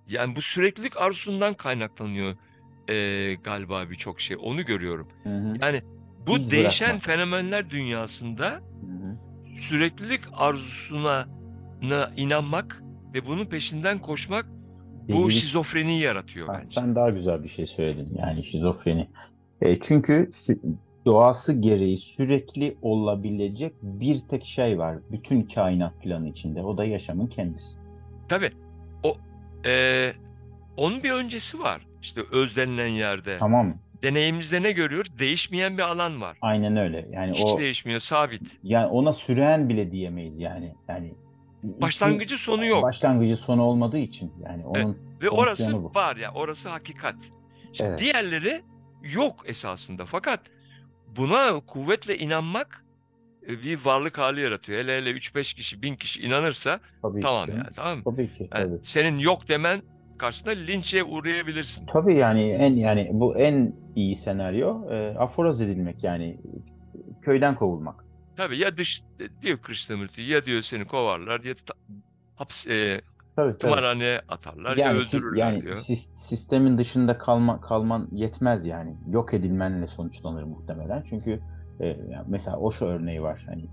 [0.08, 2.36] Yani bu süreklilik arzusundan kaynaklanıyor
[2.88, 4.36] eee, galiba birçok şey.
[4.40, 5.08] Onu görüyorum.
[5.22, 5.54] Hı hı.
[5.62, 5.82] Yani
[6.26, 7.04] bu İz değişen bırakmak.
[7.04, 9.16] fenomenler dünyasında Hı hı.
[9.60, 11.28] süreklilik arzusuna
[11.82, 12.82] na inanmak
[13.14, 14.46] ve bunun peşinden koşmak
[15.08, 15.32] bu Delilik.
[15.32, 16.80] şizofreniyi yaratıyor Ha, bence.
[16.80, 19.10] sen daha güzel bir şey söyledin yani şizofreni.
[19.60, 20.30] E, çünkü
[21.12, 26.62] doğası gereği sürekli olabilecek bir tek şey var bütün kainat planı içinde.
[26.62, 27.78] O da yaşamın kendisi.
[28.28, 28.52] Tabii.
[29.02, 29.16] O
[29.64, 30.14] eee,
[30.76, 31.86] onun bir öncesi var.
[32.02, 33.36] İşte öz denilen yerde.
[33.38, 35.18] Tamam, Deneyimizde ne görüyoruz?
[35.18, 36.38] Değişmeyen bir alan var.
[36.42, 37.06] aynen öyle.
[37.10, 38.58] Yani Hiç o değişmiyor, sabit.
[38.62, 40.74] yani ona süren bile diyemeyiz yani.
[40.88, 41.14] Yani
[41.62, 42.82] Başlangıcı sonu yok.
[42.82, 45.94] Başlangıcı sonu olmadığı için yani onun Ve orası bu.
[45.94, 47.14] var ya, orası hakikat.
[47.72, 48.00] Şimdi Evet.
[48.00, 48.62] diğerleri
[49.14, 50.06] yok esasında.
[50.06, 50.40] Fakat
[51.16, 52.84] buna kuvvetle inanmak
[53.48, 54.78] e, bir varlık hali yaratıyor.
[54.78, 57.52] Hele hele 3-5 kişi, 1000 kişi inanırsa tabii tamam ki.
[57.52, 58.04] yani tamam mı?
[58.04, 58.48] Tabii ki.
[58.54, 58.84] Yani Tabii.
[58.84, 59.82] senin yok demen
[60.18, 61.86] karşısında linçe uğrayabilirsin.
[61.86, 66.40] Tabii yani en yani bu en iyi senaryo e, aforoz edilmek yani
[67.22, 68.04] köyden kovulmak.
[68.36, 71.54] Tabii ya dış e, diyor Krishnamurti ya diyor seni kovarlar ya
[72.36, 73.00] haps e,
[73.38, 75.76] Tabii tımarhaneye atarlar ya Yani, si- öldürürler yani diyor.
[75.76, 78.96] sis- sistemin dışında kalma, kalman yetmez yani.
[79.10, 81.02] Yok edilmenle sonuçlanır muhtemelen.
[81.08, 81.40] Çünkü
[81.80, 81.96] e,
[82.26, 83.44] mesela Osho örneği var.
[83.48, 83.64] Hani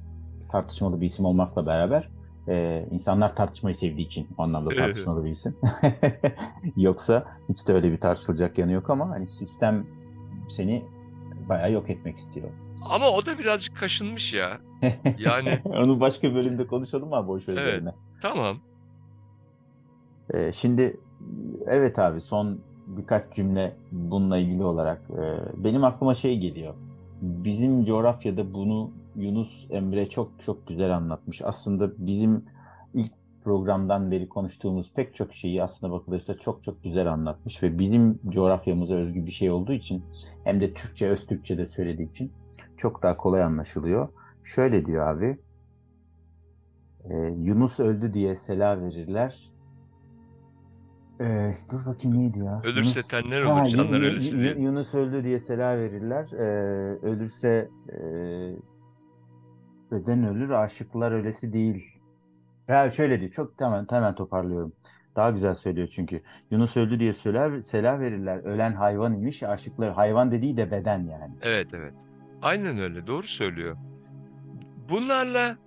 [0.52, 2.10] tartışmalı bir isim olmakla beraber
[2.48, 5.56] e, insanlar tartışmayı sevdiği için o anlamda tartışmalı bir isim.
[6.78, 9.88] Yoksa hiç de öyle bir tartışılacak yanı yok ama hani sistem
[10.50, 10.86] seni
[11.50, 12.48] bayağı yok etmek istiyor.
[12.90, 14.60] Ama o da birazcık kaşınmış ya.
[15.18, 17.62] Yani- onu başka bölümde konuşalım abi Osho Evet.
[17.62, 17.94] üzerine.
[18.22, 18.58] Tamam.
[20.34, 21.00] Ee, şimdi
[21.68, 25.24] evet abi son birkaç cümle bununla ilgili olarak e,
[25.64, 26.74] benim aklıma şey geliyor.
[27.22, 31.42] Bizim coğrafyada bunu Yunus Emre çok çok güzel anlatmış.
[31.42, 32.46] Aslında bizim
[32.94, 33.12] ilk
[33.44, 38.96] programdan beri konuştuğumuz pek çok şeyi aslında bakılırsa çok çok güzel anlatmış ve bizim coğrafyamıza
[38.96, 40.04] özgü bir şey olduğu için
[40.44, 42.32] hem de Türkçe, öz Türkçe de söylediği için
[42.78, 44.10] çok daha kolay anlaşılıyor.
[44.44, 45.38] Şöyle diyor abi.
[47.10, 49.55] e, Yunus öldü diye sela verirler.
[51.22, 52.62] Ee, dur bakayım neydi ya?
[52.64, 54.56] Ölürse Yunus- tenler Ha, olur, Yu- canlar Yu- diye.
[54.58, 56.28] Yunus öldü diye sela verirler.
[56.34, 56.46] Ee,
[57.02, 57.98] ölürse e,
[59.92, 61.84] beden ölür, aşıklar ölesi değil.
[62.68, 63.32] Ya şöyle diyor.
[63.32, 64.74] Çok tamam hemen toparlıyorum.
[65.16, 66.22] Daha güzel söylüyor çünkü.
[66.52, 68.38] Yunus öldü diye söyler, sela verirler.
[68.38, 71.34] Ölen hayvan imiş, aşıklar hayvan dediği de beden yani.
[71.42, 71.94] Evet evet.
[72.42, 73.08] Aynen öyle.
[73.08, 73.78] Doğru söylüyor.
[74.90, 75.58] Bunlarla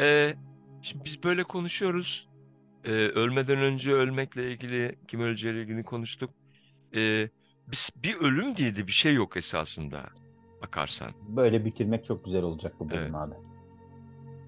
[0.00, 0.34] e,
[0.82, 2.27] şimdi biz böyle konuşuyoruz.
[2.88, 6.30] E, ölmeden önce ölmekle ilgili, kim öleceğiyle ilgili konuştuk.
[6.96, 7.28] E,
[7.70, 10.02] biz, bir ölüm diye de bir şey yok esasında
[10.62, 11.10] bakarsan.
[11.28, 13.14] Böyle bitirmek çok güzel olacak bu bölüm Evet.
[13.14, 13.34] abi.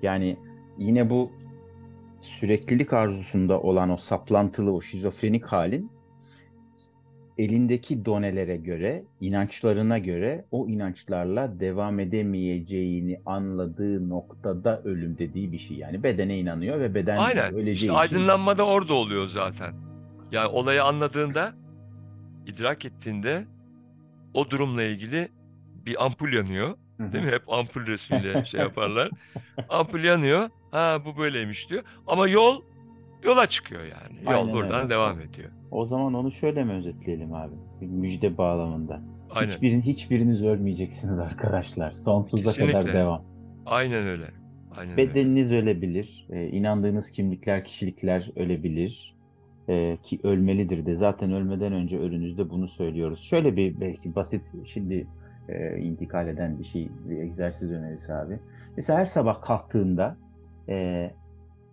[0.03, 0.37] Yani
[0.79, 1.33] yine bu
[2.21, 5.93] süreklilik arzusunda olan o saplantılı, o şizofrenik halin
[7.41, 15.77] elindeki donelere göre, inançlarına göre o inançlarla devam edemeyeceğini anladığı noktada ölüm dediği bir şey.
[15.77, 17.55] Yani bedene inanıyor ve beden Aynen.
[17.55, 19.75] öleceği İşte için aydınlanma da orada oluyor zaten.
[20.33, 21.55] Yani olayı anladığında,
[22.47, 23.45] idrak ettiğinde
[24.35, 25.29] o durumla ilgili
[25.87, 26.77] bir ampul yanıyor.
[26.99, 27.31] Değil mi?
[27.31, 29.11] Hep ampul resmiyle şey yaparlar.
[29.69, 30.51] Ampul yanıyor.
[30.71, 31.83] Ha bu böyleymiş diyor.
[32.07, 32.63] Ama yol
[33.25, 34.25] yola çıkıyor yani.
[34.25, 34.91] Yol Aynen buradan öyle.
[34.91, 35.51] devam ediyor.
[35.71, 37.55] O zaman onu şöyle mi özetleyelim abi?
[37.81, 39.01] Bir müjde bağlamında.
[39.31, 39.49] Aynen.
[39.51, 41.91] Hiçbirin, hiçbiriniz ölmeyeceksiniz arkadaşlar.
[41.91, 42.93] Sonsuza kadar Kesinlikle.
[42.99, 43.25] devam.
[43.67, 44.27] Aynen öyle.
[44.77, 44.97] Aynen öyle.
[45.11, 49.15] Bedeniniz ölebilir, e, inandığınız kimlikler, kişilikler ölebilir
[49.69, 50.95] E, ki ölmelidir de.
[50.95, 53.21] Zaten ölmeden önce ölünüzde bunu söylüyoruz.
[53.21, 55.07] Şöyle bir belki basit şimdi
[55.49, 58.39] e, intikal eden bir şey, bir egzersiz önerisi abi.
[58.77, 60.17] Mesela her sabah kalktığında
[60.69, 61.11] e,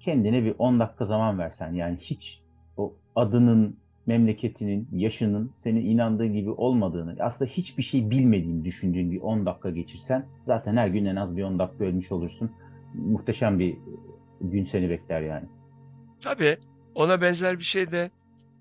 [0.07, 2.41] kendine bir 10 dakika zaman versen yani hiç
[2.77, 9.45] o adının, memleketinin, yaşının senin inandığın gibi olmadığını, aslında hiçbir şey bilmediğini düşündüğün bir 10
[9.45, 12.51] dakika geçirsen zaten her gün en az bir 10 dakika ölmüş olursun
[12.93, 13.77] muhteşem bir
[14.41, 15.45] gün seni bekler yani.
[16.21, 16.57] Tabii
[16.95, 18.11] ona benzer bir şey de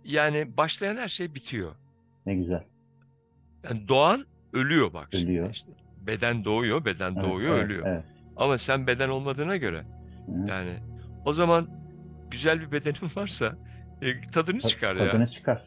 [0.05, 1.73] yani başlayan her şey bitiyor.
[2.27, 2.63] Ne güzel.
[3.65, 5.51] Yani doğan ölüyor bak Ölüyor.
[5.51, 5.73] işte.
[6.07, 7.87] Beden doğuyor, beden Evet, doğuyor, evet, ölüyor.
[7.87, 8.05] Evet.
[8.37, 9.85] Ama sen beden olmadığına göre
[10.27, 10.49] Hı.
[10.49, 10.71] yani
[11.27, 11.69] o zaman
[12.31, 13.57] güzel bir bedenin varsa
[14.03, 15.11] e, tadını Ta- çıkar ya.
[15.11, 15.65] Tadını çıkar.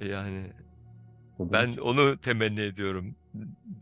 [0.00, 0.46] Yani
[1.38, 1.82] Tadını ben çıkar.
[1.86, 3.14] onu temenni ediyorum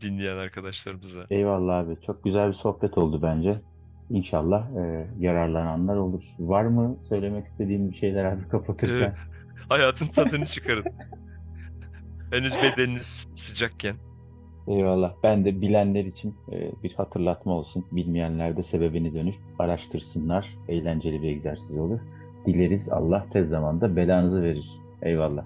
[0.01, 1.25] dinleyen arkadaşlarımıza.
[1.29, 1.97] Eyvallah abi.
[2.05, 3.61] Çok güzel bir sohbet oldu bence.
[4.09, 6.21] İnşallah e, yararlananlar olur.
[6.39, 9.15] Var mı söylemek istediğim bir şeyler abi kapatırken?
[9.69, 10.85] Hayatın tadını çıkarın.
[12.31, 13.95] Henüz bedeniniz sıcakken.
[14.69, 15.13] Eyvallah.
[15.23, 17.85] Ben de bilenler için e, bir hatırlatma olsun.
[17.91, 20.57] Bilmeyenler de sebebini dönüp araştırsınlar.
[20.67, 21.99] Eğlenceli bir egzersiz olur.
[22.45, 24.71] Dileriz Allah tez zamanda belanızı verir.
[25.01, 25.45] Eyvallah.